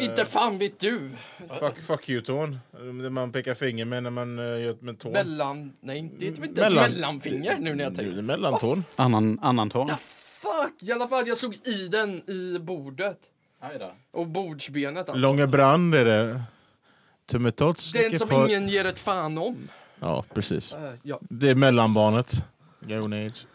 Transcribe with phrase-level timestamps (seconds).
[0.00, 1.10] Inte fan vet du!
[1.58, 2.58] Fuck, fuck you-tån.
[3.02, 5.12] Det man pekar finger med när man uh, gör med tån.
[5.12, 5.72] Mellan...
[5.80, 8.12] Nej, det är inte ens Mellan- mellanfinger nu när jag tänker.
[8.12, 8.84] Det är mellantån.
[8.96, 9.88] Annan, annan tån.
[10.24, 10.82] Fuck!
[10.82, 13.18] I alla fall, jag slog i den i bordet.
[14.10, 15.14] Och bordsbenet alltså.
[15.14, 16.42] Långebrand är det.
[17.30, 19.68] Tummetott Den som på- ingen ger ett fan om.
[20.00, 20.72] Ja, precis.
[20.72, 21.18] Eh, ja.
[21.22, 22.44] Det är mellanbarnet.
[22.80, 23.46] Golden age.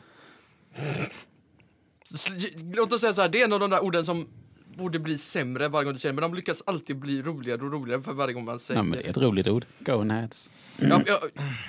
[2.75, 4.27] Låt oss säga så här, det är en av de där orden som
[4.77, 8.01] borde bli sämre varje gång du säger men de lyckas alltid bli roligare och roligare
[8.01, 9.65] för varje gång man säger Ja, men det är ett roligt ord.
[9.79, 10.49] Gonads.
[10.81, 11.17] Ja, jag,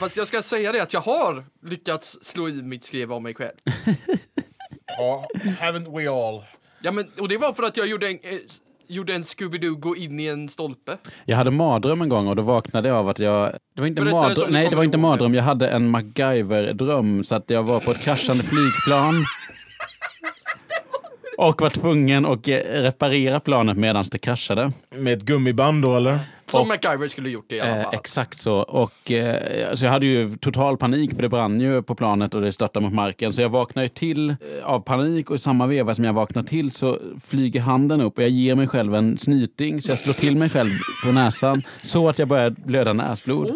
[0.01, 3.35] fast jag ska säga det att jag har lyckats slå i mitt skrev av mig
[3.35, 3.55] själv.
[4.99, 5.27] Ja,
[5.61, 6.43] haven't we all?
[6.81, 8.39] Ja, men, och det var för att jag gjorde en, eh,
[8.89, 10.99] gjorde en Scooby-Doo gå in i en stolpe.
[11.25, 13.53] Jag hade mardröm en gång och då vaknade jag av att jag...
[13.75, 17.35] Det var inte Berätta mardröm, nej det var inte mardröm, jag hade en MacGyver-dröm så
[17.35, 19.15] att jag var på ett kraschande flygplan.
[21.39, 24.73] Och var tvungen att eh, reparera planet medan det kraschade.
[24.97, 26.19] Med ett gummiband då eller?
[26.47, 27.95] Som Och- MacGyver skulle gjort det i alla Eh, fall.
[27.95, 28.55] exakt så.
[28.57, 32.41] Och, eh, så jag hade ju total panik för det brann ju på planet och
[32.41, 33.33] det störtade mot marken.
[33.33, 36.43] Så jag vaknar ju till eh, av panik och i samma veva som jag vaknar
[36.43, 39.83] till så flyger handen upp och jag ger mig själv en snyting.
[39.83, 40.71] Så jag slår till mig själv
[41.05, 43.51] på näsan så att jag börjar blöda näsblod.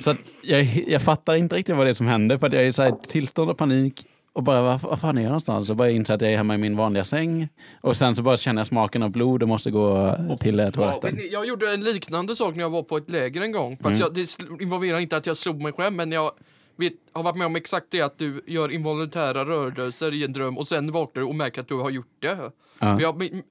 [0.00, 2.62] Så att jag, jag fattar inte riktigt vad det är som händer för att jag
[2.66, 4.02] är i tillstånd av panik
[4.36, 5.70] och bara, vad, vad fan är jag någonstans?
[5.70, 7.48] Och bara inser att jag är hemma i min vanliga säng.
[7.80, 10.70] Och sen så bara känner jag smaken av blod och måste gå till eh, Ja,
[10.70, 11.14] toaletten.
[11.14, 13.78] men jag gjorde en liknande sak när jag var på ett läger en gång.
[13.82, 16.32] Fast jag, det involverar inte att jag slog mig själv, men jag
[16.76, 20.58] vet, har varit med om exakt det att du gör involontära rörelser i en dröm
[20.58, 22.38] och sen vaknar du och märker att du har gjort det.
[22.80, 23.00] Ja.
[23.00, 23.42] Jag,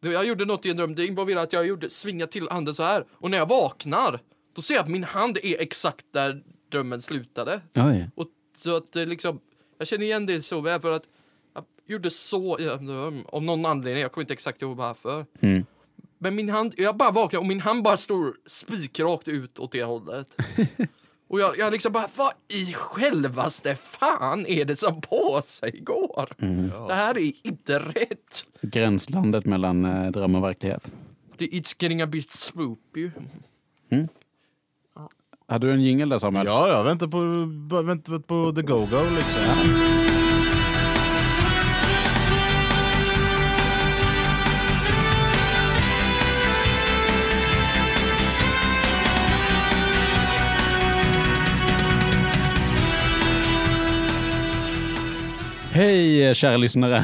[0.00, 2.82] jag gjorde något i en dröm, det involverar att jag gjorde svinga till handen så
[2.82, 3.04] här.
[3.12, 4.20] Och när jag vaknar,
[4.56, 6.42] då ser jag att min hand är exakt där
[6.72, 7.60] drömmen slutade.
[7.74, 8.10] Oj.
[8.14, 8.26] Och
[8.56, 9.40] så att det liksom,
[9.78, 11.08] jag känner igen det så väl för att
[11.54, 15.26] jag gjorde så i en dröm, av någon anledning, jag kommer inte exakt ihåg varför.
[15.40, 15.64] Mm.
[16.18, 19.84] Men min hand, jag bara vaknar och min hand bara står spikrakt ut åt det
[19.84, 20.36] hållet.
[21.28, 26.28] och jag, jag liksom bara, vad i självaste fan är det som på sig går?
[26.88, 28.46] Det här är inte rätt.
[28.62, 30.92] Gränslandet mellan eh, dröm och verklighet.
[31.36, 33.10] Det, it's getting a bit swoopy.
[35.48, 36.46] Hade du en jingel där Samuel?
[36.46, 40.05] Ja, jag väntar på, väntar på the go-go liksom.
[55.76, 57.02] Hej kära lyssnare!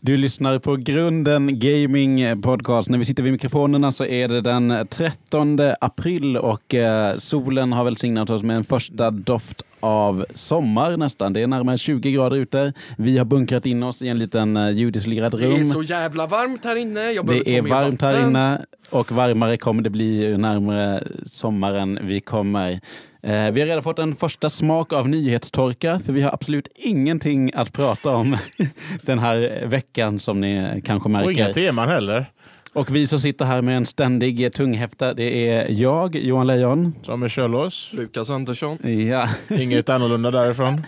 [0.00, 2.88] Du lyssnar på Grunden Gaming Podcast.
[2.88, 7.84] När vi sitter vid mikrofonerna så är det den 13 april och eh, solen har
[7.84, 11.32] välsignat oss med en första doft av sommar nästan.
[11.32, 12.72] Det är närmare 20 grader ute.
[12.96, 15.64] Vi har bunkrat in oss i en liten eh, ljudisolerad Det är rum.
[15.64, 17.00] så jävla varmt här inne.
[17.00, 18.28] Det är varmt här vatten.
[18.28, 22.80] inne och varmare kommer det bli ju närmare sommaren vi kommer.
[23.22, 27.50] Eh, vi har redan fått en första smak av nyhetstorka för vi har absolut ingenting
[27.54, 28.36] att prata om
[29.02, 31.52] den här veckan som ni kanske Och inga märker.
[31.52, 32.26] teman heller.
[32.72, 36.94] Och vi som sitter här med en ständig eh, tunghäfta det är jag, Johan Lejon.
[37.02, 37.90] Som är Kjellås.
[37.92, 38.78] Lukas Andersson.
[39.10, 39.28] Ja.
[39.50, 40.82] Inget annorlunda därifrån.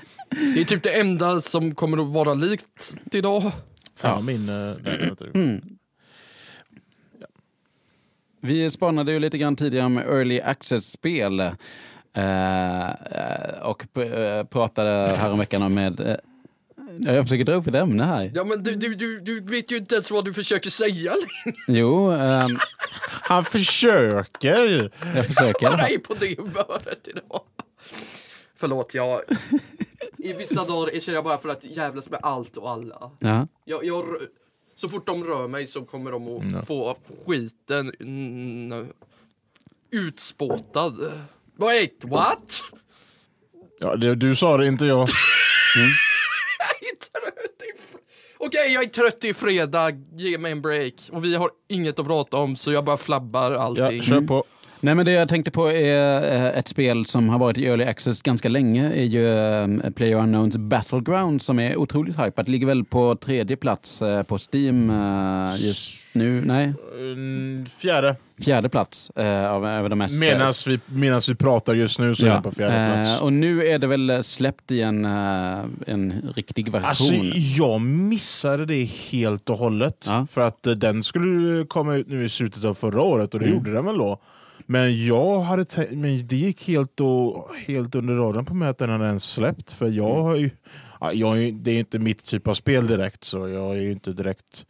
[0.54, 3.52] Det är typ det enda som kommer att vara likt idag.
[3.96, 4.48] Fan, min...
[4.48, 5.24] Uh, nej, vänta.
[8.40, 11.50] Vi spanade ju lite grann tidigare om early access-spel.
[12.14, 16.00] Eh, eh, och eh, pratade häromveckan om med...
[16.00, 16.16] eh,
[16.98, 18.32] jag försöker dra upp ett ämne här.
[18.34, 21.58] Ja men du, du, du, du vet ju inte ens vad du försöker säga längre.
[21.68, 22.56] Jo, ehm,
[23.28, 24.90] Han försöker!
[25.14, 25.66] jag försöker.
[25.70, 27.40] Bara är på det humöret idag.
[28.56, 29.20] Förlåt, jag...
[30.18, 33.10] I vissa dagar känner jag bara för att jävlas med allt och alla.
[33.18, 33.48] Ja.
[33.64, 34.04] Jag, jag,
[34.76, 36.96] så fort de rör mig så kommer de att få
[37.26, 38.86] skiten mm,
[39.90, 41.12] utspåtad.
[41.58, 42.62] Wait, what?
[43.80, 45.08] Ja, det, du sa det, inte jag.
[45.76, 47.72] Jag är trött i
[48.38, 49.90] Okej, jag är trött i fredag.
[50.16, 50.94] Ge mig en break.
[51.12, 54.02] Och vi har inget att prata om så jag bara flabbar Ja, allting.
[54.02, 54.44] kör på.
[54.84, 57.84] Nej, men det jag tänkte på är eh, ett spel som har varit i early
[57.84, 58.92] access ganska länge.
[58.92, 62.48] är ju eh, Player Unknowns Battleground som är otroligt hypat.
[62.48, 64.92] Ligger väl på tredje plats eh, på Steam
[65.58, 66.42] just nu.
[66.44, 68.16] Nej, Mm, fjärde.
[68.44, 69.10] fjärde plats
[69.50, 70.14] av, över de mest...
[70.20, 73.20] Medans vi, medans vi pratar just nu så är den på fjärde plats.
[73.20, 76.88] Och nu är det väl släppt i en, en riktig version.
[76.88, 77.14] Alltså,
[77.58, 80.04] jag missade det helt och hållet.
[80.06, 80.26] Ja.
[80.30, 83.58] För att den skulle komma ut nu i slutet av förra året och det Mm.
[83.58, 84.20] gjorde den väl då.
[84.66, 88.90] Men jag hade men det gick helt, och, helt under radarn på mig att den
[88.90, 89.70] hade ens släppt.
[89.70, 90.22] För jag Mm.
[90.22, 90.50] har ju,
[91.00, 94.12] ja, jag det är inte mitt typ av spel direkt så jag är ju inte
[94.12, 94.66] direkt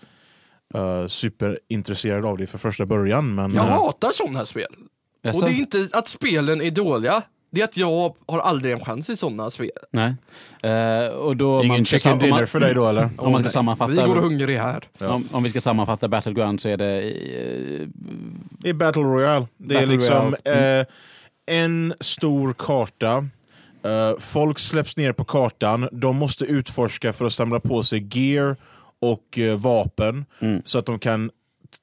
[0.76, 3.34] uh, superintresserad av det för första början.
[3.34, 4.66] Men, Jag eh, hatar sådana spel.
[5.22, 5.38] Jaså?
[5.38, 7.22] Och det är inte att spelen är dåliga.
[7.54, 9.70] Det är att jag har aldrig en chans i sådana spel.
[9.90, 10.14] Nej.
[10.62, 13.02] Eh, och då, ingen man chicken dinner man, för dig då eller?
[13.18, 13.52] Om man ska Nej.
[13.52, 14.84] sammanfatta, Vi går hungriga här.
[15.10, 17.88] om, om vi ska sammanfatta Battleground så är det eh,
[18.58, 19.46] Det är Battle Royale.
[19.56, 20.80] Det är Battle liksom Royale.
[20.80, 20.86] eh,
[21.46, 23.16] en stor karta.
[23.84, 25.88] Eh, folk släpps ner på kartan.
[25.92, 28.56] De måste utforska för att samla på sig gear
[29.00, 30.62] och eh, vapen Mm.
[30.64, 31.30] så att de kan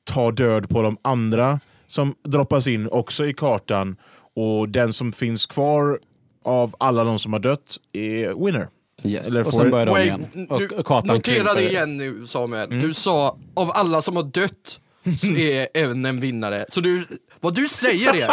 [0.04, 3.96] ta död på de andra som droppas in också i kartan.
[4.36, 6.00] Och den som finns kvar
[6.46, 8.68] av alla de som har dött är winner.
[9.04, 9.28] yes.
[9.28, 10.28] Eller och sen börjar de Wait, igen.
[10.34, 12.70] nu- Och, och kartan Notera det igen nu Samuel.
[12.72, 12.80] Mm.
[12.88, 14.80] Du sa av alla som har dött
[15.22, 16.66] så är även en vinnare.
[16.70, 17.06] Så du,
[17.40, 18.30] vad du säger är,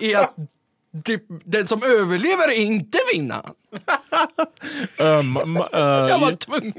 [0.00, 0.34] är att
[0.92, 3.52] det, den som överlever är inte vinnaren.
[4.98, 6.72] Um, eh, Jag var tvungen.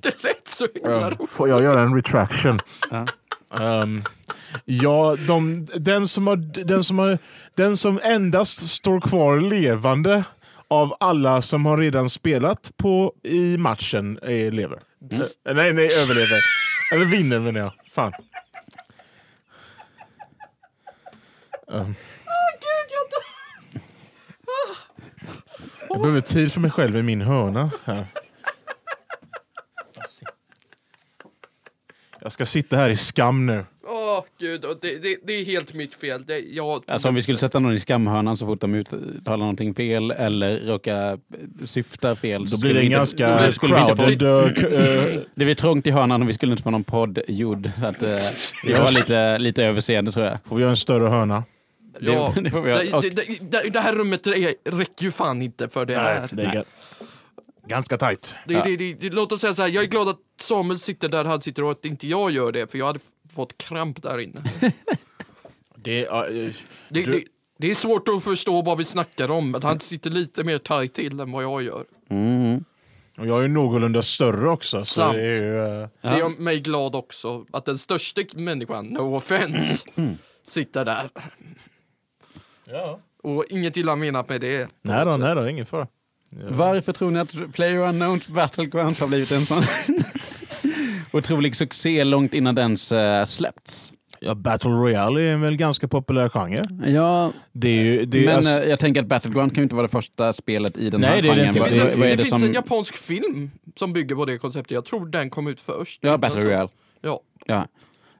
[0.00, 1.30] Det lät så himla roligt.
[1.30, 2.58] Får jag göra en retraction?
[3.60, 4.02] Ehm,
[4.64, 7.18] ja, de, den, som har, den, som har,
[7.54, 10.24] den som endast står kvar levande
[10.68, 14.78] av alla som har redan spelat på i matchen är lever.
[15.48, 16.40] Eh, nej, nej, överlever.
[16.94, 17.72] Eller vinner menar jag.
[17.92, 18.12] Fan.
[21.68, 21.94] Dör.
[25.88, 27.70] jag behöver tid för mig själv i min hörna.
[27.84, 28.06] Här.
[32.24, 33.64] Jag ska sitta här i skam nu.
[33.86, 36.24] Åh gud, och det, det, det är helt mitt fel.
[36.26, 39.74] Det, jag, Alltså om vi skulle sätta någon i skamhörnan så fort de uttalar någonting
[39.74, 41.18] fel eller råkar
[41.66, 42.48] syfta fel.
[42.48, 44.22] så Då blir det en inte- ganska då skulle vi inte få- crowded...
[44.22, 44.66] uh, k-
[45.14, 47.70] uh, Det blir trångt i hörnan och vi skulle inte få någon podd gjord.
[47.80, 48.16] Så att, eh,
[48.64, 50.38] vi har lite, lite överseende tror jag.
[50.48, 51.44] får vi göra en större hörna?
[52.00, 53.00] ja, det- det göra.
[53.00, 56.28] det, det, det, det här rummet är, räcker ju fan inte för det här.
[56.32, 56.64] det
[57.66, 58.36] ganska tajt.
[58.46, 58.64] Det, Ja.
[58.64, 61.24] det, det, det, låt oss säga så här, jag är glad att Samuel sitter där
[61.24, 62.98] han sitter och att inte jag gör det, för jag hade
[63.34, 64.40] fått kramp där inne.
[65.76, 66.52] Det, är, uh,
[66.88, 67.24] Det, Du- det,
[67.58, 70.94] det är svårt att förstå vad vi snackar om, att han sitter lite mer tight
[70.94, 71.84] till än vad jag gör.
[72.10, 72.64] Mm.
[73.18, 74.78] och jag är någorlunda större också.
[74.78, 75.14] Så Sant.
[75.16, 79.86] det är, ju, uh, Det gör mig glad också, att den största människan, no offense,
[80.42, 81.10] sitter där.
[83.22, 84.68] Och inget illa menat med det.
[84.82, 85.88] nej då, nej då, ingen fara.
[86.48, 89.62] Varför tror ni att Player Unknowns Battlegrounds har blivit en sån
[91.12, 93.92] otrolig succé långt innan den uh, släppts?
[94.20, 96.62] Ja, Battle Royale är väl ganska populär genre.
[96.86, 99.62] Ja, Det är ju, det är, men alltså, eh, jag tänker att Battleground kan ju
[99.62, 101.54] inte vara det första spelet i den Nej, här det det genren.
[101.54, 104.38] Det Vad- finns, en, det det finns som- en japansk film som bygger på det
[104.38, 104.70] konceptet.
[104.70, 105.98] Jag tror den kom ut först.
[106.02, 106.68] Ja, Battle Royale.
[107.02, 107.66] Ja, Ja.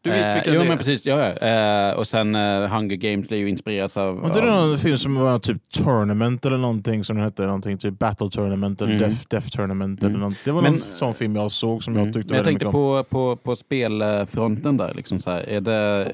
[0.04, 0.68] Du vet Eh, vilken jo, det är.
[0.68, 1.06] men precis.
[1.06, 1.46] Ja, ja.
[1.90, 4.16] Eh, och sen uh, Hunger Games blev ju inspireras av...
[4.20, 7.42] var inte det någon film som var typ Tournament eller någonting som hette?
[7.42, 9.02] Någonting typ Battle Tournament eller Mm.
[9.08, 10.02] Death, Death Tournament.
[10.02, 10.14] Mm.
[10.14, 10.34] Eller något.
[10.44, 12.06] Det var Men- någon sån film jag såg som Mm.
[12.06, 13.04] jag tyckte Men jag väldigt tänkte mycket om.
[13.04, 14.92] på, på, på spelfronten där.
[14.94, 15.40] Liksom så här.
[15.48, 16.12] Är det,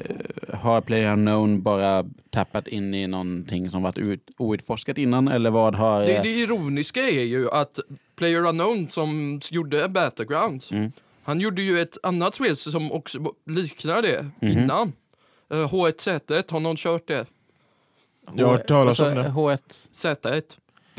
[0.54, 5.28] har Player Unknown bara tappat in i någonting som varit ut, outforskat innan?
[5.28, 6.00] Eller vad har...
[6.00, 7.78] Det, eh, det ironiska är ju att
[8.18, 10.92] Player Unknown som gjorde Battlegrounds, Mm.
[11.30, 14.58] Han gjorde ju ett annat spel som också liknar det Mhm.
[14.58, 14.92] innan.
[15.54, 17.26] Uh, H1Z1, har någon kört det?
[18.34, 19.22] Jag har hört talas om det.
[19.28, 19.58] H1.
[19.92, 20.16] Z1.
[20.24, 20.28] Det,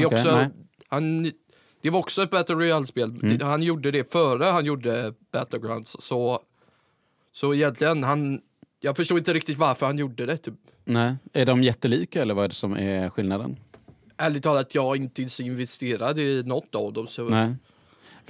[0.04, 0.50] är Okej, också, nej.
[0.90, 1.32] han,
[1.82, 3.10] det var också ett Battle Royale-spel.
[3.24, 3.42] Mm.
[3.42, 5.96] Han gjorde det före han gjorde Battlegrounds.
[6.00, 6.40] Så,
[7.34, 8.42] så egentligen, han,
[8.80, 10.38] jag förstår inte riktigt varför han gjorde det.
[10.38, 10.54] Typ.
[10.86, 11.16] Nej.
[11.34, 13.58] Är de jättelika eller vad är det som är skillnaden?
[14.18, 17.08] Ärligt talat, jag är inte så investerad i något av dem.
[17.08, 17.56] Så Nej.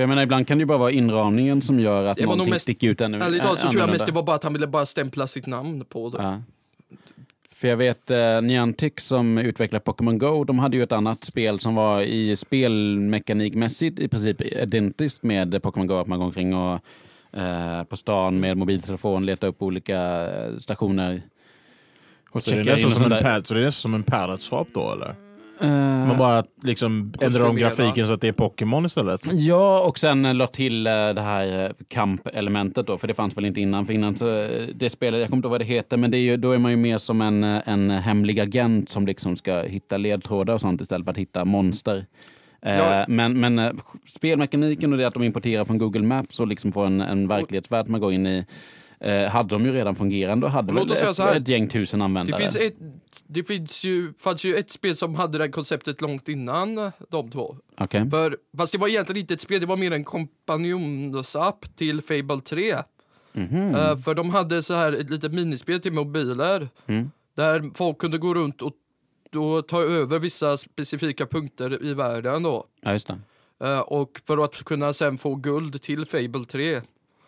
[0.01, 2.63] För jag menar, ibland kan det ju bara vara inramningen som gör att någonting mest-
[2.63, 4.67] sticker ut ännu Ärligt talat så tror jag mest det var bara att han ville
[4.67, 6.17] bara stämpla sitt namn på det.
[6.23, 6.41] Ja.
[7.55, 11.59] För jag vet eh, Niantic som utvecklar Pokémon Go, de hade ju ett annat spel
[11.59, 16.79] som var i spelmekanikmässigt i princip identiskt med Pokémon Go, att man går omkring och
[17.39, 21.21] eh, på stan med mobiltelefon letar upp olika eh, stationer.
[22.31, 23.21] Och Så det, är nästan och som sånt en där.
[23.21, 25.15] pad, så det är nästan som en palette swap då eller?
[25.61, 29.21] Eh, Man bara liksom ändrar om grafiken så att det är Pokémon istället.
[29.33, 33.45] Ja, och sen la till eh, det här eh, kamp-elementet då, för det fanns väl
[33.45, 33.85] inte innan.
[33.85, 34.25] För innan så,
[34.75, 36.57] det spelet, jag kommer inte ihåg vad det heter, men det är ju, då är
[36.57, 40.81] man ju mer som en, en hemlig agent som liksom ska hitta ledtrådar och sånt
[40.81, 42.05] istället för att hitta monster.
[42.61, 43.05] Ja.
[43.07, 47.01] Men, men spelmekaniken och det att de importerar från Google Maps och liksom får en,
[47.01, 48.45] en verklighetsvärld man går in i,
[49.01, 52.05] eh, hade de ju redan fungerande och hade Låt väl ett, ett gäng tusen Det,
[52.05, 52.41] användare.
[52.41, 52.75] finns ett,
[53.27, 57.57] det finns ju, fanns ju ett spel som hade det konceptet långt innan de två.
[57.77, 58.09] Okej.
[58.09, 62.41] För, fast det var egentligen inte ett spel, det var mer en kompanjonsapp till Fable
[62.41, 62.75] 3.
[63.33, 63.75] Mhm.
[63.75, 67.11] Eh, för de hade så här ett litet minispel till mobiler Mm.
[67.35, 68.73] där folk kunde gå runt och
[69.29, 72.65] då ta över vissa specifika punkter i världen då.
[72.81, 73.19] Ja, just det.
[73.67, 76.81] Eh, och för att kunna sen få guld till Fable 3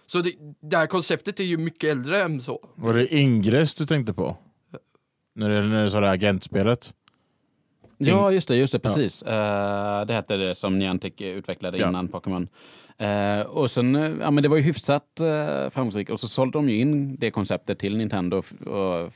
[0.07, 0.31] Så det,
[0.61, 2.59] det här konceptet är ju mycket äldre än så.
[2.75, 4.37] Var det Ingress du tänkte på?
[5.35, 6.93] När det, när du sa det här agentspelet?
[7.97, 9.21] Ja, just det, just det precis.
[9.23, 11.89] Eh, det hette det som Niantic utvecklade Ja.
[11.89, 12.47] innan Pokémon.
[12.97, 16.57] Eh, och sen, eh, ja men det var ju hyfsat uh, framgångsrikt och så sålde
[16.57, 19.11] de ju in det konceptet till Nintendo och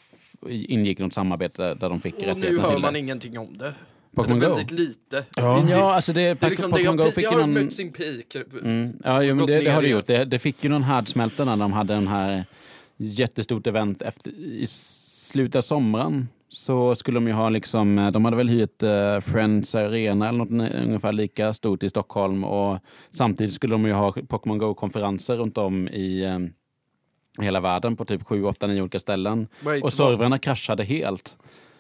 [0.50, 3.00] ingick något samarbete där de fick Och nu rättigheterna hör till man det.
[3.00, 3.74] ingenting om det.
[4.18, 4.48] Pokémon Go?
[4.48, 5.26] väldigt lite.
[5.36, 5.64] Ja.
[5.68, 7.54] Det, Ja, alltså det, det är liksom det Pokémon har, Go fick det har någon...
[7.54, 8.46] mött sin peak.
[8.64, 8.94] Mm.
[9.04, 10.06] Ja, jo, men det, det har det gjort.
[10.06, 12.46] Det, det fick ju någon härdsmälta när de hade den här
[12.98, 16.28] jättestort event efter, i slutet av sommaren.
[16.50, 20.38] Så skulle de ju ha liksom, eh, de hade väl hyrt eh, Friends Arena eller
[20.46, 25.58] något ungefär lika stort i Stockholm och samtidigt skulle de ju ha Pokémon Go-konferenser runt
[25.58, 26.40] om i eh,
[27.46, 29.48] hela världen på typ 7, 8, 9 olika ställen.
[29.60, 31.36] Wait, Och servrarna kraschade helt.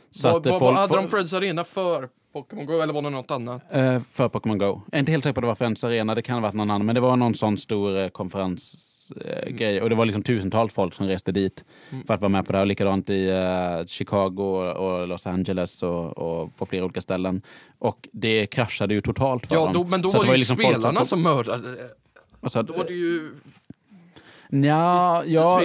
[0.09, 2.09] Så vad, att, vad, folk- vad hade de Friends Arena för
[2.41, 3.61] Pokémon Go eller var det något annat?
[3.71, 4.65] Eh, för Pokémon Go.
[4.65, 6.53] Jag är inte helt säker på att det var Friends Arena, det kan ha varit
[6.55, 6.85] någon annan.
[6.85, 9.53] Men det var någon sån stor eh, konferensgrej.
[9.53, 11.63] grej Och det var liksom tusentals folk som reste dit
[12.07, 12.59] för att vara med på det.
[12.59, 17.41] Och likadant i eh, Chicago och Los Angeles och, och på flera olika ställen.
[17.79, 19.73] Och det kraschade ju totalt för Ja, dem.
[19.73, 21.77] då, men då Så var det ju liksom spelarna kom- som mördade
[22.47, 23.29] så Då var det ju
[24.49, 25.61] Nja, ja,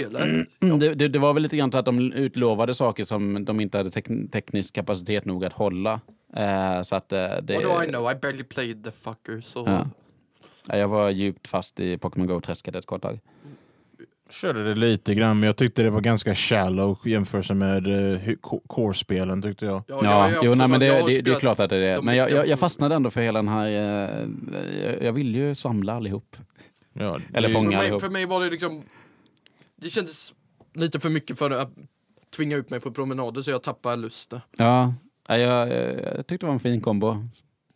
[0.80, 3.78] det, det, det var väl lite grann så att de utlovade saker som de inte
[3.78, 6.00] hade tek- teknisk kapacitet nog att hålla.
[6.36, 7.54] Eh, så att eh, det...
[7.54, 8.12] What do I know?
[8.12, 9.40] I barely played the fucker.
[9.40, 9.64] Så.
[9.66, 9.86] Ja.
[10.66, 13.20] Ja, Jag var djupt fast i Pokémon Go-träsket ett kort tag.
[14.30, 18.34] Körde det lite grann, men jag tyckte det var ganska shallow i jämförelse med uh,
[18.66, 19.82] core-spelen tyckte jag.
[19.86, 21.80] Ja, Ja, är jo, nej, men att det, det, det är klart att det är
[21.80, 21.94] det.
[21.96, 23.66] de Men jag, jag, jag fastnade ändå för hela den här...
[23.66, 24.28] Eh,
[24.82, 26.36] jag, jag vill ju samla allihop.
[26.92, 27.70] Ja, Eller fånga.
[27.70, 28.00] För mig, allihop.
[28.00, 28.84] för mig var det liksom...
[29.76, 30.34] Det kändes
[30.74, 31.70] lite för mycket för att
[32.36, 34.40] tvinga ut mig på promenader så jag tappade lusten.
[34.56, 34.94] Ja, ja,
[35.28, 35.68] jag, jag,
[36.16, 37.28] jag tyckte det var en fin kombo.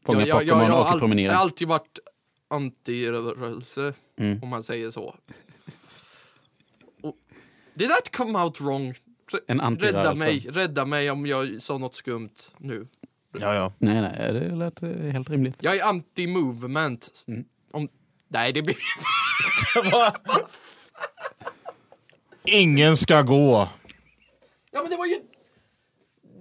[0.05, 1.33] Fånga jag, jag, jag, Pokémon jag, har och all, jag promenera.
[1.33, 1.99] har alltid varit
[2.49, 4.43] anti-rörelse, Mm.
[4.43, 5.15] om man säger så.
[7.03, 7.17] Och,
[7.75, 8.95] did that come out wrong?
[9.47, 12.87] En Rädda mig, rädda mig om jag sa något skumt nu.
[13.39, 13.73] ja, ja.
[13.79, 15.57] Nej, nej, det lät eh, helt rimligt.
[15.61, 17.25] Jag är anti-movement.
[17.29, 17.45] Mm.
[17.73, 17.89] Om,
[18.29, 18.77] nej, det blir...
[22.45, 23.69] Ingen ska gå.
[24.73, 25.21] Ja, men det var ju...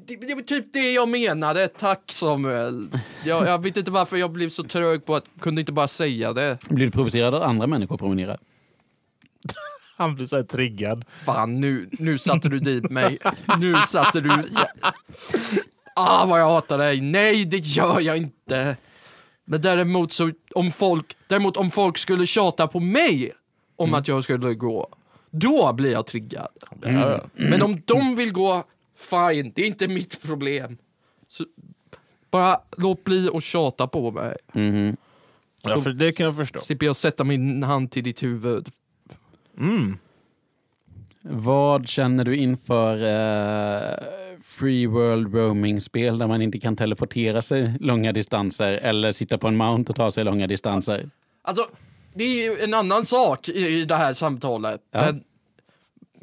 [0.08, 1.68] Det, det var typ det jag menade.
[1.68, 2.90] Tack Samuel.
[3.24, 6.34] Jag, jag vet inte varför jag blev så trög på att kunde inte bara säga
[6.34, 6.58] det.
[6.70, 8.38] Blir du provocerad av andra människor promenerar?
[9.98, 11.06] Han blir så här triggad.
[11.26, 13.18] Fan, nu, nu satte du dit mig.
[13.60, 14.30] Nu satte du...
[14.30, 14.92] Ja.
[15.96, 17.02] Ah, vad jag hatar dig.
[17.02, 18.78] Nej, det gör jag inte.
[19.46, 23.32] Men däremot så, om folk, däremot om folk skulle tjata på mig
[23.76, 24.90] om att jag skulle gå,
[25.32, 26.48] då blir jag triggad.
[26.82, 28.64] Ja, Men om de vill gå,
[28.96, 30.78] fine, det är inte mitt problem.
[31.28, 31.46] Så,
[32.32, 34.38] bara låt bli och tjata på mig.
[34.54, 34.98] Mhm.
[35.64, 36.60] ja, för det kan jag förstå.
[36.60, 38.70] Slipper jag sätta min hand till ditt huvud.
[39.60, 39.98] Mm.
[41.22, 43.98] Vad känner du inför eh,
[44.44, 49.58] free world roaming-spel där man inte kan teleportera sig långa distanser eller sitta på en
[49.58, 51.10] mount och ta sig långa distanser?
[51.42, 51.66] Alltså,
[52.14, 54.82] det är ju en annan sak i, i det här samtalet.
[54.92, 55.06] Ja.
[55.06, 55.24] Men,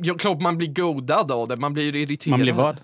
[0.03, 2.31] ja, klart man blir godad av det, man blir irriterad.
[2.39, 2.77] Man blir vad?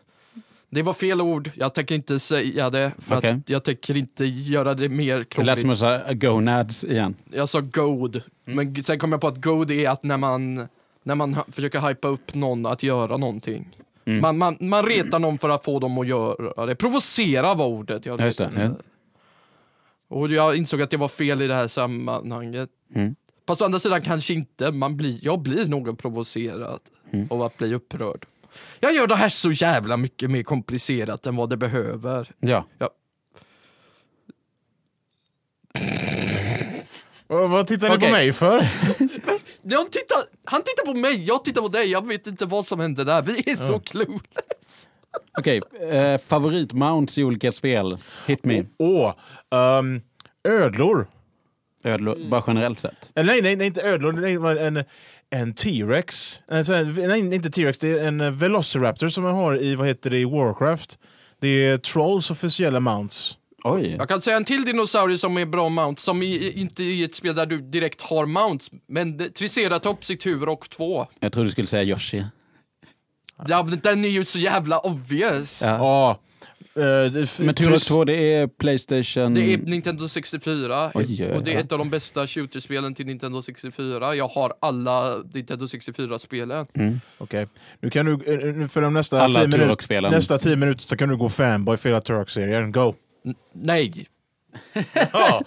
[0.71, 2.93] Det var fel ord, jag tänker inte säga det.
[2.99, 3.31] För Okej.
[3.31, 5.61] att jag tänker inte göra det mer Det lät krångligt.
[5.61, 7.15] som att säga gonads igen.
[7.33, 10.69] Jag sa god, men sen kom jag på att god är att när man,
[11.03, 13.77] när man försöker hypa upp någon att göra någonting.
[14.05, 14.21] Mm.
[14.21, 16.75] Man, man, man retar någon för att få dem att göra det.
[16.75, 18.71] Provocera var ordet jag Ja, just det, ja.
[20.09, 22.71] Och jag insåg att det var fel i det här sammanhanget.
[22.95, 23.15] Mm.
[23.47, 24.73] Fast å andra sidan kanske inte.
[24.73, 26.81] Man blir, jag blir nog provocerad
[27.13, 27.27] Mm.
[27.31, 28.27] av att bli upprörd.
[28.81, 32.31] Jag gör det här så jävla mycket mer komplicerat än vad det behöver.
[32.41, 32.65] Ja.
[37.27, 38.09] Och vad tittar ni Okej.
[38.09, 38.61] på mig för?
[39.63, 41.91] Jag tittar, han tittar på mig, jag tittar på dig.
[41.91, 43.23] Jag vet inte vad som hände där.
[43.23, 44.89] Vi är så clueless.
[45.39, 47.99] Okej, eh, favoritmounts i olika spel.
[48.27, 48.65] Hit me.
[48.79, 49.15] Åh,
[49.51, 50.01] ehm,
[50.49, 51.07] ödlor.
[51.85, 53.13] Ödlor, bara generellt sett.
[53.15, 54.13] Eh, Nej, nej, nej, inte ödlor.
[54.13, 54.85] Nej, en,
[55.31, 56.41] en T-rex.
[56.51, 57.79] Här- Nej, inte T-rex.
[57.79, 60.99] Det är en eh, Velociraptor som man har i, vad heter det, i Warcraft.
[61.41, 63.35] Det är Trolls officiella mounts.
[63.65, 63.95] Oj.
[63.99, 67.15] Jag kan säga en till dinosaurie som är bra mount, som i, inte i ett
[67.15, 71.07] spel där du direkt har mounts, men det- Triceratops i tur och två.
[71.21, 72.25] Jag trodde du skulle säga Yoshi.
[73.47, 75.63] Ja, men den är ju så jävla obvious.
[75.63, 75.69] Ja.
[75.69, 76.19] Ja.
[76.85, 79.35] Det- Men Turok Tris- 2, det är Playstation...
[79.35, 83.43] Det är Nintendo 64 Oj, och det är ett av de bästa shooterspelen till Nintendo
[83.43, 84.15] 64.
[84.15, 86.67] Jag har alla Nintendo 64-spelen.
[86.75, 87.01] Mm.
[87.19, 87.47] Okej,
[87.81, 89.45] nu kan du, eh, nu för de nästa Alla
[89.89, 92.73] tio, nästa tio minuter så kan du gå fanboy för hela Turok-serien.
[92.73, 92.95] Go!
[93.53, 94.09] Nej.
[95.13, 95.43] Ja.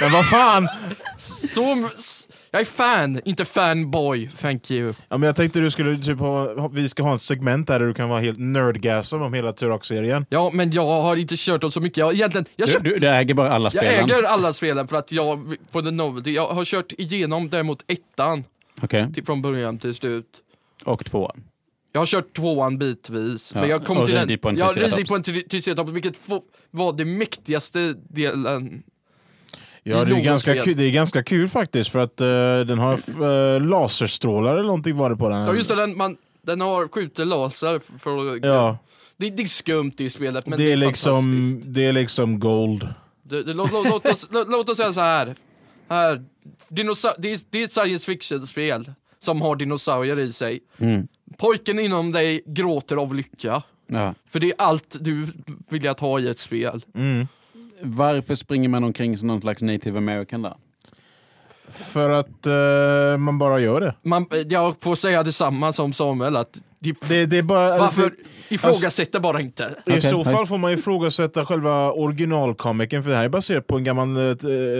[0.00, 0.68] Men vad fan!
[1.16, 4.30] Så, s- Jag är fan, inte fanboy.
[4.40, 4.94] Thank you.
[5.08, 7.86] Ja, men jag tänkte du skulle typ ha, vi ska ha en segment där, där
[7.86, 10.26] du kan vara helt nerdgasm om hela Turok-serien.
[10.28, 11.96] Ja, men jag har inte kört dem så mycket.
[11.98, 14.10] Jag, egentligen, jag, Du, köpt, du, du äger bara alla jag spelen?
[14.10, 18.44] äger alla spelen för att jag, på the novelty, jag har kört igenom däremot ettan
[18.82, 19.12] Okej.
[19.14, 20.26] till, från början till slut.
[20.84, 21.42] Och tvåan?
[21.92, 24.38] Jag har kört tvåan bitvis, Ja, men jag kom till den.
[24.38, 26.14] på en jag ridit på en tri- triceratops, vilket
[26.70, 28.82] var det mäktigaste delen.
[29.86, 32.26] Ja, Det är det är, ganska kul, det är ganska kul faktiskt för att eh,
[32.66, 35.38] den har uh, laserstrålar eller någonting var det på den.
[35.40, 38.44] Ja just det, den, man, den har skjuter laser för, för att...
[38.44, 38.78] Ja,
[39.16, 41.74] Det, det är skumt i spelet, men det, är liksom, fantastiskt.
[41.74, 42.88] det är liksom gold.
[43.22, 45.34] Det, det, låt, låt, låt, oss, låt, låt oss säga så här.
[45.88, 46.24] här
[46.68, 50.60] dinosa- det, är, det är ett science fiction-spel som har dinosaurier i sig.
[50.78, 51.08] Mm.
[51.36, 53.62] Pojken inom dig gråter av lycka.
[53.86, 54.14] Ja.
[54.30, 55.26] För det är allt du
[55.68, 56.84] vill att ha i ett spel.
[56.94, 57.28] Mm.
[57.82, 60.56] Varför springer man omkring som någon slags native american då?
[61.68, 63.94] För att eh, man bara gör det.
[64.02, 67.78] Man, jag får säga detsamma som Samuel, att det, Det, det är bara...
[67.78, 68.02] varför
[68.48, 69.74] det- ifrågasätter bara inte.
[69.86, 73.76] I Okej, så fall får man ifrågasätta själva originalkomiken för det här är baserat på
[73.76, 74.22] en gammal eh,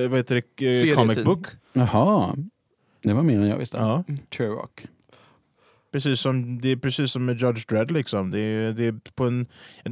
[0.08, 1.46] vad heter det, eh, comic book.
[1.72, 2.34] Jaha,
[3.02, 3.76] det var mer än jag visste.
[3.76, 4.04] Ja.
[4.36, 4.86] Turok.
[5.94, 8.30] Precis som, det är precis som med Judge Dredd liksom.
[8.30, 9.46] Det är, det är på en,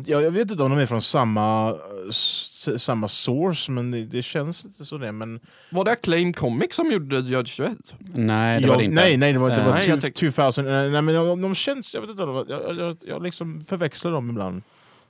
[0.06, 1.74] jag, jag vet inte om de är från samma,
[2.10, 5.12] s, samma source, men det, det känns inte så det.
[5.12, 5.40] Men
[5.70, 7.82] Var det Acclaim Comics som gjorde Judge Dredd?
[8.14, 8.94] Nej, det jag, var det inte.
[8.94, 10.64] nej, nej, det var, det var nej, tänkte- 2000.
[10.64, 14.12] Nej, nej, men de, de känns, jag vet inte, jag, jag, jag, jag liksom förväxlar
[14.12, 14.62] dem ibland.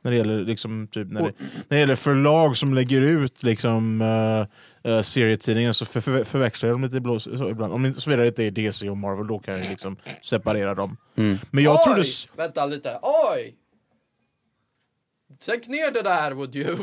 [0.02, 4.00] När det gäller, liksom, typ, när det, när det gäller förlag som lägger ut liksom,
[4.00, 4.46] uh,
[4.88, 7.72] uh, serietidningar så för, för, förväxlar jag dem lite blå, så ibland.
[7.72, 10.96] Om inte, såvida det inte är DC och Marvel, då kan jag liksom separera dem.
[11.16, 11.38] Mm.
[11.50, 11.82] Men jag Oj!
[11.84, 12.02] trodde...
[12.36, 12.98] Vänta lite.
[13.02, 13.56] Oj!
[15.40, 16.76] Sänk ner det där would you.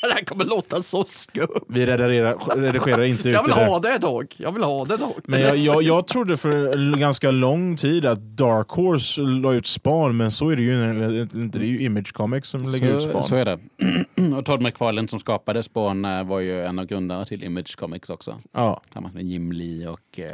[0.00, 1.46] Det där kommer låta så skumt.
[1.68, 4.34] Vi redigerar, redigerar inte ut Jag vill det ha det dock.
[4.38, 5.18] Jag vill ha det dock.
[5.24, 10.16] Men jag, jag, jag trodde för ganska lång tid att Dark Horse la ut Spawn,
[10.16, 10.84] men så är det ju
[11.42, 11.58] inte.
[11.58, 13.22] Det är ju Image Comics som lägger ut Så, Spawn.
[13.22, 13.58] så är det.
[14.38, 18.10] och Todd McFarlane som skapade Spawn eh, var ju en av grundarna till Image Comics
[18.10, 18.38] också.
[18.52, 18.80] Ja.
[18.84, 20.28] Tillsammans med Jim Lee och eh,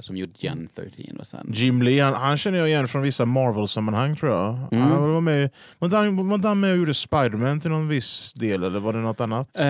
[0.00, 1.50] som gjort Gen 13 och sen...
[1.54, 4.72] Jim Lee, han, han känner jag igen från vissa Marvel-sammanhang tror jag.
[4.72, 4.82] Mm.
[4.90, 7.88] Han var med, var inte han, var inte han med och gjorde Spiderman till någon
[7.88, 9.56] viss del, eller var det något annat?
[9.58, 9.64] Eh,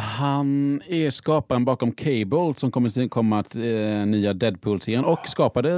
[0.00, 5.70] han är skaparen bakom Cable som kommer att komma till eh, nya Deadpool-serien och skapade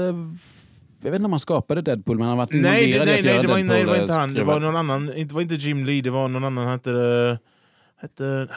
[1.02, 3.48] jag vet inte om han skapade Deadpool, men han varit Nej, det, nej, nej, det
[3.48, 4.28] var, nej, det var inte eh, han.
[4.28, 4.54] Det skruvat.
[4.54, 5.06] var någon annan.
[5.06, 6.64] Det var inte Jim Lee, det var någon annan.
[6.64, 6.90] Han hette...
[6.92, 7.38] det-
[8.00, 8.48] hette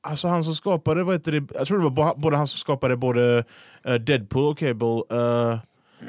[0.00, 1.46] alltså han som skapade, vad heter det?
[1.54, 3.44] Jag tror det var både han som skapade både
[3.84, 5.02] eh, Deadpool och Cable.
[5.10, 5.58] eh,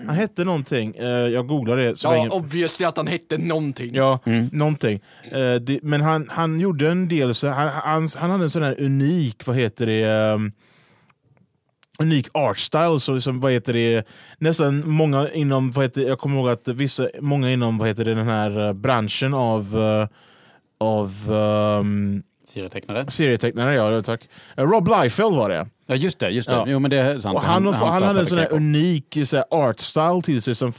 [0.07, 0.95] han hette någonting.
[0.95, 2.29] eh, jag googlade det så Ja, länge.
[2.29, 3.93] obviously att han hette någonting.
[3.95, 4.49] Ja, Mm.
[4.51, 4.99] någonting.
[5.31, 8.63] Eh, det, men han, han gjorde en del, så, han, han, han hade en sån
[8.63, 10.51] här unik, vad heter det, ehm,
[11.99, 12.99] unik art style.
[12.99, 17.07] Så liksom, vad heter det, nästan många inom, vad heter, jag kommer ihåg att vissa,
[17.21, 20.07] många inom vad heter det, den här eh, branschen av, eh,
[20.79, 23.11] av ehm, Serietecknare.
[23.11, 24.29] serietecknare, ja tack.
[24.57, 25.67] Eh, Rob Liefeld var det.
[25.85, 26.29] Ja, just det.
[26.29, 26.55] Just det.
[26.55, 26.65] Ja.
[26.67, 27.37] Jo, men det är sant.
[27.37, 30.55] Och han, han, han, hade en sån här unik så här, art style till sig.
[30.55, 30.73] Som,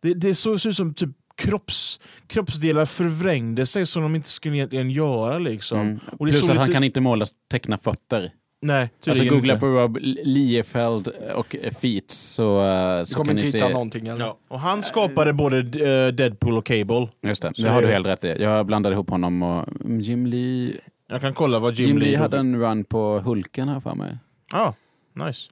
[0.00, 4.90] det, det såg ut som typ kropps, kroppsdelar förvrängde sig som de inte skulle egentligen
[4.90, 5.38] göra.
[5.38, 5.80] Liksom.
[5.80, 6.00] Mm.
[6.12, 8.32] Och Plus att han lite- kan inte måla teckna fötter.
[8.66, 9.60] Nej, Alltså googla inte.
[9.60, 13.66] på Rob Liefeld och eh, Feats så, eh, Du så kommer kan inte ni hitta
[13.68, 13.72] se.
[13.72, 14.24] någonting eller?
[14.24, 14.38] Ja.
[14.48, 17.08] Och han skapade både eh, Deadpool och Cable.
[17.22, 18.36] Just det, Så det har är du helt rätt i.
[18.42, 20.72] Jag blandade ihop honom och mm, Jim Lee.
[21.08, 23.94] Jag kan kolla vad Jim, Jim, Lee Lee hade en run på Hulken här för
[23.94, 24.18] mig.
[24.52, 24.74] Ja,
[25.12, 25.50] nice.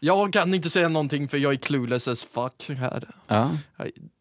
[0.00, 3.08] Jag kan inte säga någonting för jag är clueless as fuck här.
[3.28, 3.50] Ja.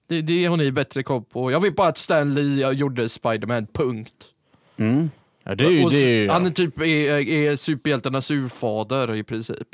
[0.07, 1.51] Det, det har ni bättre koll på.
[1.51, 4.13] Jag vet bara att Stan Lee gjorde Spiderman, punkt.
[4.77, 5.09] Mm.
[5.49, 6.53] Ja, det är ju, Och det är ju, Han är ja.
[6.53, 9.67] typ är, är superhjältarnas urfader i princip.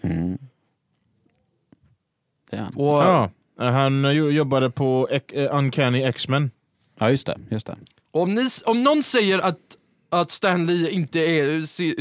[0.00, 0.38] Mm.
[2.50, 2.74] Det är han.
[2.76, 6.50] Och, Ja, han eh, jo- jobbade på eh, Uncanny X-Men.
[6.98, 7.38] Ja, just det.
[7.50, 7.76] Just det.
[8.10, 9.58] om, ni, om någon säger att,
[10.08, 11.94] att Stan Lee inte är se,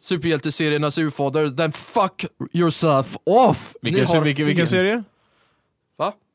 [0.00, 3.76] superhjälteseriernas urfader, then fuck yourself off!
[3.82, 5.02] Vilken, vilken, vilken serie?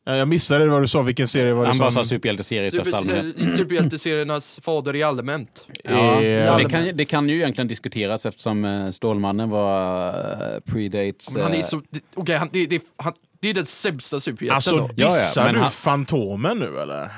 [0.10, 2.04] Ja, Jag missade vad du sa, vilken serie var det Han bara som...
[2.04, 3.36] sa superhjälteserie i största allmänhet.
[3.38, 5.68] Super, superhjälteseriernas fader i allmänt.
[5.84, 11.34] Ja, ja, det, kan, det kan ju egentligen diskuteras eftersom eh, Stålmannen var eh, predates...
[11.34, 11.82] Men han är eh, så...
[11.90, 14.90] det- Okej, han, det, det, han, det är den sämsta superhjälten Alltså då.
[14.96, 17.10] ja, dissar men du han- Fantomen nu eller?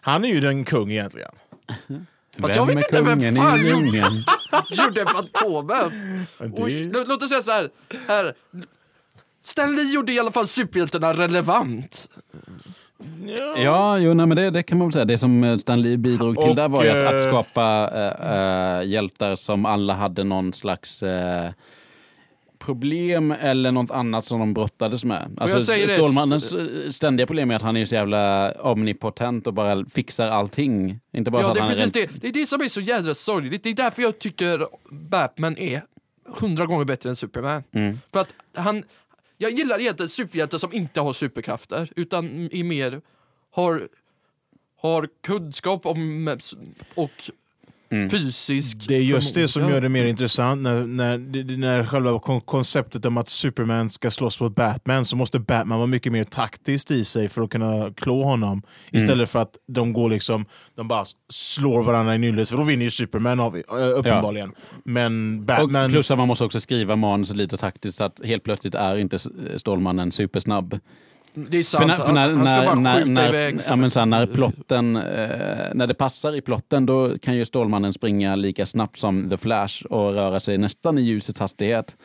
[0.00, 1.30] Han är ju den kung egentligen.
[2.40, 4.10] Fast jag vet är inte vem fan i gjorde-
[4.84, 5.90] gjorde Fantomen.
[6.92, 7.70] Det- låt oss säga så här.
[8.08, 8.34] här.
[9.42, 12.10] Stan Lee gjorde i alla fall superhjältarna relevant.
[13.56, 15.04] Ja, jo, nej, men det, det kan man väl säga.
[15.04, 18.78] Det som Stan Lee bidrog till Och, där var ju att, att eh, skapa äh,
[18.78, 21.02] äh, hjältar som alla hade någon slags...
[21.02, 21.50] Äh,
[22.60, 25.36] problem eller något annat som de brottades med.
[25.40, 26.54] Alltså, Stålmannens
[26.96, 31.00] ständiga problem är att han är så jävla omnipotent och bara fixar allting.
[31.12, 32.20] Inte bara så Ja, det är precis rent- det.
[32.20, 33.62] Det är det som är så jädra sorgligt.
[33.62, 35.82] Det är därför jag tycker Batman är
[36.26, 37.62] hundra gånger bättre än Superman.
[37.72, 37.98] Mm.
[38.12, 38.84] För att han...
[39.42, 43.00] Jag gillar egentligen superhjältar som inte har superkrafter, utan är mer...
[43.50, 43.88] Har,
[44.76, 46.24] har kunskap om
[46.94, 47.30] och
[47.92, 48.10] Mm.
[48.10, 50.62] fysisk Det är just det som gör det mer intressant.
[50.62, 51.18] När, när,
[51.56, 55.86] när själva kon- konceptet om att Superman ska slåss mot Batman så måste Batman vara
[55.86, 58.62] mycket mer taktiskt i sig för att kunna klå honom.
[58.92, 62.48] Istället för att de går liksom, de bara slår varandra i nyllet.
[62.48, 63.56] För då vinner ju Superman av,
[63.96, 64.52] uppenbarligen.
[64.84, 65.90] Men Och Batman...
[65.90, 69.18] plus att man måste också skriva manus lite taktiskt så att helt plötsligt är inte
[69.56, 70.78] Stålmannen supersnabb.
[71.34, 73.28] Det är För sant, när, för när, han, han ska när, bara när, skjuta när,
[73.28, 73.60] iväg.
[73.68, 75.02] ja, men en- så här, när plotten, eh,
[75.74, 79.84] när det passar i plotten då kan ju Stålmannen springa lika snabbt som The Flash
[79.86, 81.96] och röra sig nästan i ljusets hastighet.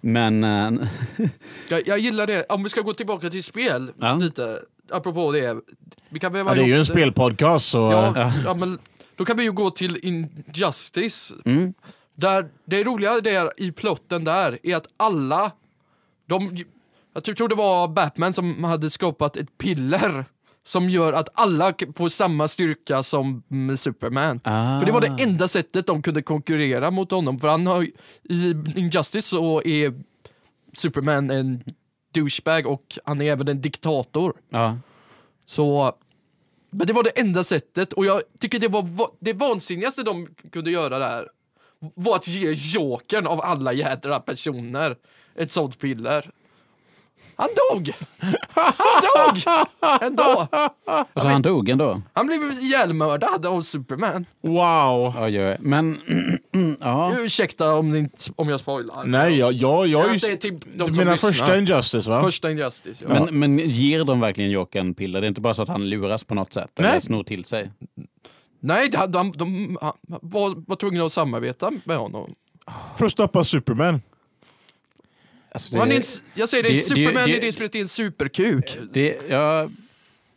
[0.00, 0.70] Men eh,
[1.68, 2.44] jag, jag gillar det.
[2.48, 4.14] Om vi ska gå tillbaka till spel Ja.
[4.14, 4.58] lite,
[4.90, 5.56] apropå det.
[6.08, 7.78] Vi kan Ja, det är ju en spelpodcast så...
[8.14, 8.54] Ja, ja.
[8.54, 8.78] men
[9.16, 11.32] då kan vi ju gå till Injustice.
[11.44, 11.74] mm,
[12.14, 15.52] Där det roliga där i plotten där är att alla,
[16.26, 16.64] de,
[17.12, 20.24] jag tror det var Batman som hade skapat ett piller
[20.64, 24.40] som gör att alla får samma styrka som mm, Superman.
[24.44, 27.38] ah, För det var det enda sättet de kunde konkurrera mot honom.
[27.38, 27.82] För han har,
[28.22, 30.02] i Injustice så är
[30.72, 31.64] Superman en
[32.14, 34.32] douchebag och han är även en diktator.
[34.50, 34.76] Ja.
[35.46, 35.92] Så,
[36.70, 40.28] men det var det enda sättet och jag tycker det var va- det vansinnigaste de
[40.52, 41.28] kunde göra där
[41.94, 44.96] var att ge Jokern av alla jädra personer
[45.34, 46.30] ett sånt piller.
[47.36, 47.92] Han dog!
[48.54, 49.42] Han dog!
[50.02, 50.46] Ändå.
[51.12, 52.02] Och så han dog ändå.
[52.12, 54.26] Han blev ihjälmördad av Superman.
[54.40, 55.14] Wow!
[55.18, 55.56] Oj, oj.
[55.60, 56.00] Men
[56.80, 57.12] ja.
[57.18, 59.04] Ursäkta om, ni, inte- om jag spoilar.
[59.04, 61.30] Nej, jag, jag, jag, jag säger till de Du som menar lyssnar.
[61.30, 62.20] första Injustice va?
[62.22, 63.08] Första Injustice, ja.
[63.08, 65.20] Men, men ger de verkligen Jokern piller?
[65.20, 67.00] Det är inte bara så att han luras på något sätt eller Nej.
[67.00, 67.70] snor till sig?
[68.60, 72.34] Nej, de, de, de, han var, var tvungna att samarbeta med honom.
[72.96, 74.02] För att stoppa Superman.
[75.54, 76.02] Alltså, är en,
[76.34, 78.78] jag säger det, det- Superman det- det är en superkuk.
[78.92, 79.68] det, ja,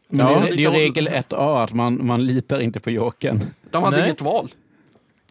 [0.07, 0.39] men Ja.
[0.49, 3.41] det, det är regel 1A att man, man litar inte på Jokern.
[3.71, 4.05] De hade Nej.
[4.05, 4.53] inget val.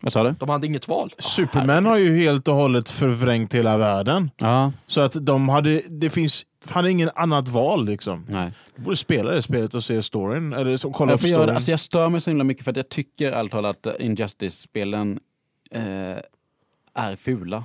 [0.00, 0.34] Vad sa du?
[0.40, 1.14] De hade inget val.
[1.18, 4.30] Superman har ju helt och hållet förvrängt hela världen.
[4.36, 8.26] Ja, Så att de hade, det finns, hade ingen annat val liksom.
[8.28, 8.50] nej.
[8.76, 10.52] Du borde spela det spelet och se storyn.
[10.52, 11.28] Eller så, kolla Jag, upp det.
[11.28, 11.50] storyn.
[11.54, 15.20] Alltså jag stör mig så himla mycket för att jag tycker allt talat att Injustice-spelen
[15.70, 15.82] eh,
[16.94, 17.64] är fula.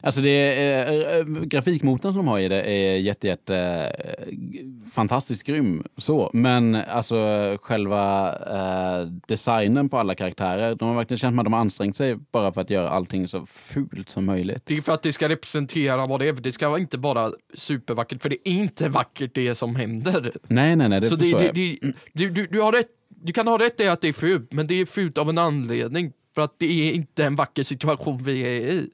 [0.00, 5.46] Alltså det är, äh, grafikmotorn som de har i det är jätte, jätte eh, fantastiskt
[5.46, 5.84] grym.
[5.96, 6.30] Så.
[6.32, 7.16] Men alltså
[7.62, 12.16] själva eh, designen på alla karaktärer, de har verkligen känt att de har ansträngt sig
[12.32, 14.62] bara för att göra allting så fult som möjligt.
[14.66, 16.32] Det är för att det ska representera vad det är.
[16.32, 20.32] Det ska vara inte bara supervackert, för det är inte vackert det som händer.
[20.42, 21.78] Nej, nej, nej, det Så det, det, det,
[22.12, 24.66] du, du, du, har rätt, du kan ha rätt i att det är fult, men
[24.66, 26.12] det är fult av en anledning.
[26.34, 28.90] För att det är inte en vacker situation vi är i.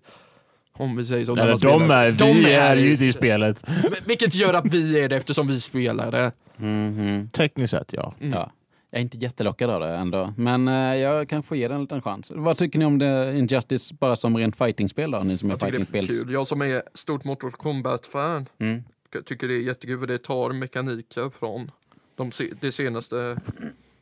[0.76, 1.34] Om vi säger så.
[1.34, 2.06] man de spelar.
[2.06, 3.64] är, De vi är ju i- spelet.
[4.06, 6.32] Vilket gör att vi är det eftersom vi spelar det.
[6.56, 7.28] Mhm.
[7.32, 8.14] Tekniskt sett ja.
[8.18, 8.50] Ja.
[8.90, 11.82] Jag är inte jättelockad av det ändå, men eh, jag kan få ge den en
[11.82, 12.32] liten chans.
[12.34, 15.18] Vad tycker ni om det Injustice bara som rent fightingspel då?
[15.18, 16.20] Ni som är Jag tycker det är fightingspels...
[16.20, 16.32] kul.
[16.32, 18.82] Jag som är stort Mortal Kombat-fan Mm.
[19.24, 21.70] tycker det är jättekul för det tar mekaniker från
[22.16, 23.36] de, det senaste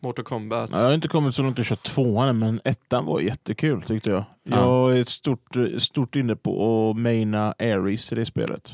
[0.05, 0.71] Mortal Kombat.
[0.71, 4.25] Jag har inte kommit så långt att köra tvåan men ettan var jättekul tyckte jag.
[4.43, 4.57] Ja.
[4.57, 8.73] Jag är ett stort, stort inne på att maina Ares i det spelet.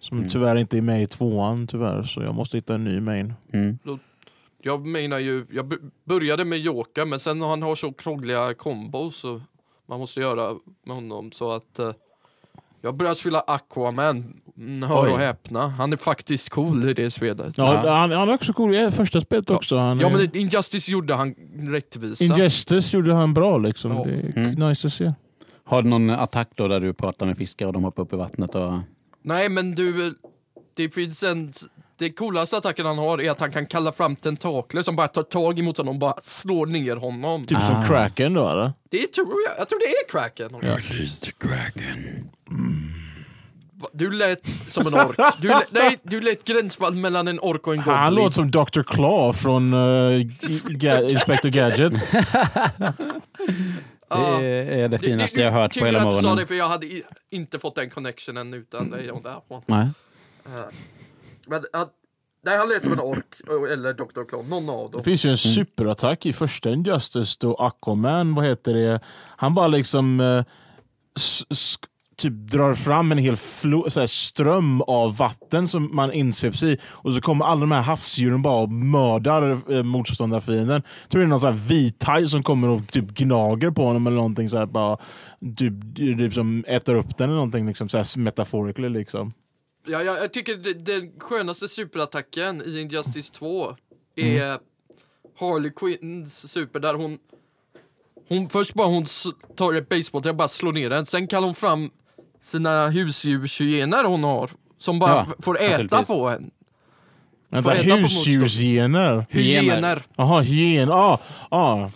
[0.00, 0.28] Som Mm.
[0.30, 3.34] tyvärr inte är med i tvåan tyvärr, så jag måste hitta en ny main.
[3.52, 3.78] Mm.
[4.62, 9.40] Jag menar ju, jag började med Joker men sen han har så krångliga kombos så
[9.86, 11.92] man måste göra med honom så att eh,
[12.82, 14.36] jag började spela Aquaman.
[14.56, 15.10] Mm, Hör Oj.
[15.10, 17.58] och häpna, han är faktiskt cool i det spelet.
[17.58, 17.90] Ja, Ja.
[17.92, 19.56] Han, han är också cool i första spelet Ja.
[19.56, 19.76] också.
[19.76, 22.24] Han Ja är- men Injustice gjorde han rättvisa.
[22.24, 23.92] Injustice gjorde han bra liksom.
[23.92, 24.04] Ja.
[24.04, 24.68] Det är Mm.
[24.68, 25.12] nice att se.
[25.64, 28.16] Har du någon attack då där du pratar med fiskar och de hoppar upp i
[28.16, 28.54] vattnet?
[28.54, 28.72] Och...
[29.22, 30.14] Nej men du,
[30.76, 31.52] det finns en...
[31.98, 35.22] Det coolaste attacken han har är att han kan kalla fram tentakler som bara tar
[35.22, 37.44] tag emot honom och bara slår ner honom.
[37.44, 37.70] Typ Ah.
[37.74, 38.72] som Kraken då eller?
[38.90, 40.50] Det tror jag, jag tror det är Kraken.
[43.74, 45.16] Va, Du lät som en ork.
[45.40, 47.94] Du lät, nej, du lät gränsfall mellan en ork och en goblin.
[47.96, 48.82] Han låter som Dr.
[48.82, 49.78] Claw från uh,
[50.68, 51.92] Ga- Inspector Gadget.
[54.08, 56.36] Det är det finaste det- jag har hört kul på hela att du sa morgonen.
[56.36, 59.62] det för jag hade i, inte fått den connectionen utan det jag därifrån.
[59.66, 59.88] Nej.
[61.46, 61.90] Men att,
[62.44, 63.24] nej, han lät som en ork
[63.72, 64.28] eller Dr.
[64.28, 64.98] Claw, någon av dem.
[64.98, 69.00] Det finns ju en superattack i första Injustice då Aquaman, vad heter det,
[69.36, 70.44] han bara liksom eh,
[72.20, 76.78] typ drar fram en hel här, ström av vatten som man insveps i.
[76.84, 80.82] Och så kommer alla de här havsdjuren bara och mördar eh, motståndarfienden.
[81.02, 84.06] Jag tror det är någon sån här vithaj som kommer och typ gnager på honom
[84.06, 84.98] eller någonting så här, bara
[85.56, 89.32] typ, typ som äter upp den eller någonting liksom, så här metaphorically liksom.
[89.86, 93.76] Ja, jag, jag tycker den skönaste superattacken i Injustice 2
[94.16, 94.58] är Mm.
[95.38, 97.18] Harley Quinns super där hon
[98.30, 99.06] hon, först bara hon
[99.56, 101.06] tar ett basebollträ och bara slår ner den.
[101.06, 101.90] Sen kallar hon fram
[102.40, 104.50] sina husdjurshyener hon har.
[104.78, 106.50] Som bara Ja, får äta på en.
[107.48, 109.26] Vänta, äta på husdjursgener?
[109.30, 109.62] Hyener.
[109.62, 110.02] Hyener.
[110.16, 110.88] Jaha, hyen.
[110.92, 111.90] Ah, ah.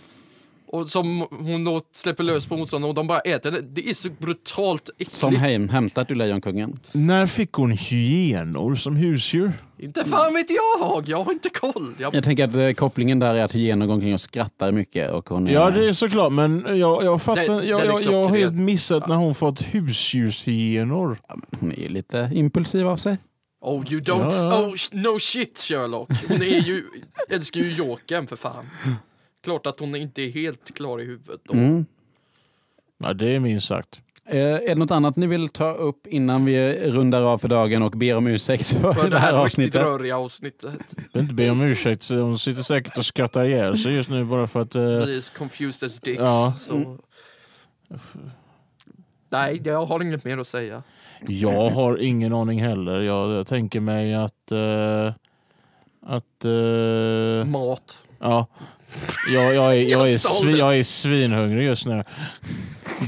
[0.67, 3.61] Och som hon då släpper lös på motståndarna och de bara äter det.
[3.61, 5.11] Det är så brutalt äckligt.
[5.11, 6.79] Som hem, hämtat ur Lejonkungen.
[6.91, 9.51] När fick hon hyenor som husdjur?
[9.85, 11.93] Inte fan vet jag, jag har inte koll.
[11.99, 15.11] Jag, Jag tänker att eh, kopplingen där är att hyener går omkring och skrattar mycket.
[15.11, 17.41] Och hon är, Ja, det är såklart, men jag, jag fattar.
[17.61, 18.37] Det- jag, det är jag, jag har klockrent.
[18.37, 21.17] helt missat när hon fått husdjurshyenor.
[21.59, 23.17] hon är ju lite impulsiv av sig.
[23.61, 24.61] Oh you don't, Ja, ja.
[24.61, 26.09] oh sh- no shit Sherlock.
[26.27, 26.83] Hon är ju,
[27.29, 28.65] älskar ju Jokern för fan.
[29.43, 31.53] Klart att hon inte är helt klar i huvudet då.
[31.53, 31.85] Mm.
[32.97, 34.01] Ja, det är minst sagt.
[34.27, 37.81] Eh, är det något annat ni vill ta upp innan vi rundar av för dagen
[37.83, 39.81] och ber om ursäkt för, För det här riktigt avsnittet?
[39.81, 40.71] röriga avsnittet.
[40.97, 44.23] Jag vill inte be om ursäkt, hon sitter säkert och skrattar ihjäl sig just nu
[44.25, 44.75] bara för att...
[44.75, 46.19] eh, är confused as dicks.
[46.19, 46.53] Ja.
[46.57, 46.97] Så.
[49.29, 50.83] Nej, jag har inget mer att säga.
[51.27, 53.01] jag har ingen aning heller.
[53.01, 54.51] Jag, jag tänker mig att...
[54.51, 55.13] eh,
[56.05, 56.45] att...
[56.45, 58.07] eh, Mat.
[58.19, 58.47] ja.
[59.33, 60.51] Jag, jag, är, jag, är sålde.
[60.51, 62.03] svi, jag är svinhungrig just nu.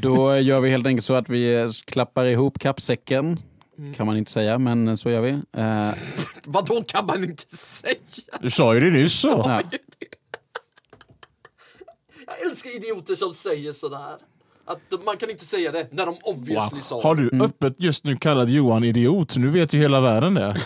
[0.02, 3.40] Då gör vi helt enkelt så att vi eh, klappar ihop kappsäcken.
[3.78, 3.94] Mm.
[3.94, 5.30] Kan man inte säga, men så gör vi.
[5.58, 5.90] Eh,
[6.46, 7.96] Vad kan man inte säga?
[8.42, 9.28] Du sa ju det nyss så.
[9.46, 9.62] ja.
[12.28, 14.16] Jag älskar idioter som säger sådär.
[14.66, 17.04] Att man kan inte säga det när de obviously sa Wow.
[17.04, 17.30] Har det.
[17.30, 19.38] du öppet just nu kallat Johan idiot?
[19.38, 20.56] Nu vet ju hela världen det.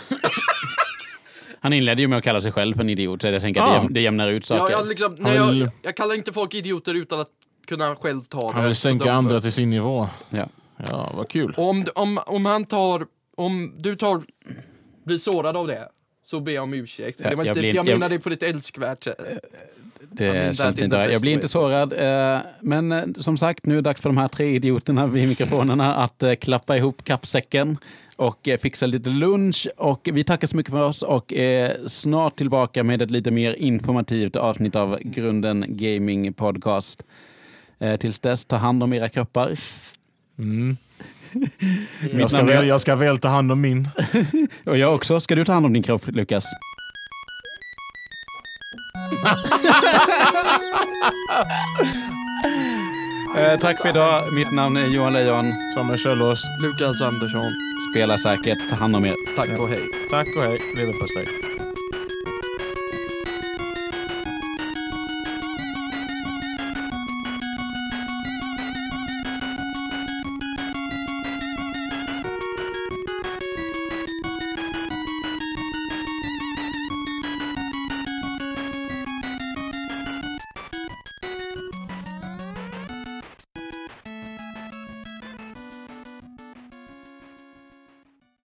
[1.62, 3.66] Han inledde ju med att kalla sig själv för en idiot, så jag tänker att
[3.68, 3.72] Ja.
[3.74, 4.72] det, jäm, det jämnar ut Ja, saker.
[4.74, 7.28] jag, liksom, nej, jag, jag kallar inte folk idioter utan att
[7.66, 8.54] kunna själv ta det.
[8.54, 10.08] Han vill sänka de- andra till sin nivå.
[10.30, 10.48] Ja.
[10.88, 11.54] Ja, vad kul.
[11.56, 14.22] Om, om, om han tar, om du tar,
[15.04, 15.88] blir sårad av det,
[16.26, 17.20] så ber jag om ursäkt.
[17.24, 19.20] Ja, det var jag inte, blir- jag, jag- menar det på ett älskvärt sätt.
[20.14, 20.96] Det känns inte.
[20.96, 21.92] Jag blir inte sårad.
[21.92, 25.28] eh, Men eh, som sagt, nu är det dags för de här tre idioterna vid
[25.28, 27.78] mikrofonerna att eh, klappa ihop kappsäcken
[28.22, 29.68] och eh, fixa lite lunch.
[29.76, 33.54] Och vi tackar så mycket för oss och är snart tillbaka med ett lite mer
[33.54, 37.02] informativt avsnitt av Grunden Gaming Podcast.
[37.78, 39.58] Eh, Tills dess, ta hand om era kroppar.
[40.38, 40.76] Mm.
[42.12, 43.88] Jag, ska väl, jag ska väl ta hand om min.
[44.66, 45.20] Och jag också.
[45.20, 46.44] Ska du ta hand om din kropp, Lukas?
[53.36, 54.32] eh, tack för idag.
[54.32, 55.52] Mitt namn är Johan Lejon.
[55.74, 56.44] Samuel Kjellås.
[56.62, 57.52] Lukas Andersson,
[57.92, 58.68] Spela säkert.
[58.70, 59.14] Ta hand om er.
[59.36, 59.80] tack och hej.
[60.10, 60.58] Tack och hej.
[60.76, 61.51] Leverpastej.